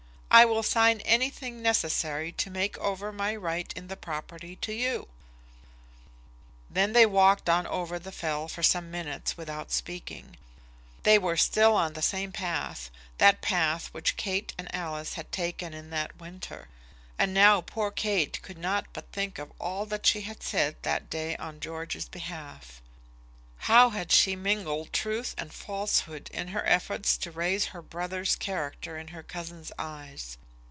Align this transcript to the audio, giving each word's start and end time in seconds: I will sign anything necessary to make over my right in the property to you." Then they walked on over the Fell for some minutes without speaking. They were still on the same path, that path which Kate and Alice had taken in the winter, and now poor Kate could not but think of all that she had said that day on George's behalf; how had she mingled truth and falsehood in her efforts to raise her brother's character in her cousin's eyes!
I 0.33 0.45
will 0.45 0.63
sign 0.63 1.01
anything 1.01 1.61
necessary 1.61 2.31
to 2.31 2.49
make 2.49 2.77
over 2.77 3.11
my 3.11 3.35
right 3.35 3.71
in 3.75 3.89
the 3.89 3.97
property 3.97 4.55
to 4.61 4.71
you." 4.71 5.09
Then 6.69 6.93
they 6.93 7.05
walked 7.05 7.49
on 7.49 7.67
over 7.67 7.99
the 7.99 8.13
Fell 8.13 8.47
for 8.47 8.63
some 8.63 8.89
minutes 8.89 9.35
without 9.35 9.73
speaking. 9.73 10.37
They 11.03 11.19
were 11.19 11.35
still 11.35 11.75
on 11.75 11.93
the 11.93 12.01
same 12.01 12.31
path, 12.31 12.89
that 13.17 13.41
path 13.41 13.87
which 13.87 14.15
Kate 14.15 14.53
and 14.57 14.73
Alice 14.73 15.15
had 15.15 15.33
taken 15.33 15.73
in 15.73 15.89
the 15.89 16.09
winter, 16.17 16.69
and 17.19 17.33
now 17.33 17.59
poor 17.59 17.91
Kate 17.91 18.41
could 18.41 18.57
not 18.57 18.85
but 18.93 19.11
think 19.11 19.37
of 19.37 19.51
all 19.59 19.85
that 19.87 20.05
she 20.05 20.21
had 20.21 20.41
said 20.41 20.77
that 20.83 21.09
day 21.09 21.35
on 21.37 21.59
George's 21.59 22.07
behalf; 22.07 22.81
how 23.65 23.91
had 23.91 24.11
she 24.11 24.35
mingled 24.35 24.91
truth 24.91 25.35
and 25.37 25.53
falsehood 25.53 26.27
in 26.33 26.47
her 26.47 26.65
efforts 26.65 27.15
to 27.15 27.29
raise 27.29 27.65
her 27.65 27.81
brother's 27.83 28.35
character 28.35 28.97
in 28.97 29.09
her 29.09 29.21
cousin's 29.21 29.71
eyes! 29.77 30.35